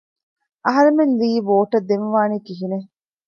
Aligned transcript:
އަހަރެމެން 0.65 1.13
ލީ 1.19 1.29
ވޯޓަށް 1.47 1.87
ދެން 1.89 2.07
ވާނީ 2.13 2.37
ކިހިނެއް؟ 2.45 2.89